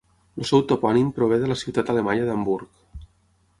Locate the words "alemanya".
1.95-2.25